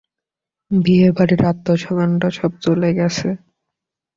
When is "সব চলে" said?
2.39-2.89